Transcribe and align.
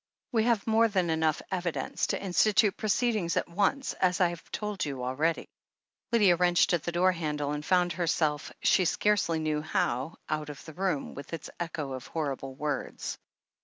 We 0.31 0.45
have 0.45 0.65
more 0.65 0.87
than 0.87 1.11
enough 1.11 1.43
evidence 1.51 2.07
to 2.07 2.19
insti 2.19 2.55
tute 2.55 2.75
proceedings 2.75 3.37
at 3.37 3.47
once, 3.47 3.93
as 3.93 4.19
I 4.19 4.29
have 4.29 4.51
told 4.51 4.83
you 4.83 5.03
already." 5.03 5.47
Lydia 6.11 6.37
wrenched 6.37 6.73
at 6.73 6.81
the 6.81 6.91
door 6.91 7.11
handle 7.11 7.51
and 7.51 7.63
found 7.63 7.93
her 7.93 8.07
self, 8.07 8.51
she 8.63 8.85
scarcely 8.85 9.37
knew 9.37 9.61
how, 9.61 10.15
out 10.27 10.49
of 10.49 10.65
the 10.65 10.73
room, 10.73 11.13
with 11.13 11.33
its 11.33 11.51
echo 11.59 11.91
of 11.91 12.07
horrible 12.07 12.55
words. 12.55 13.19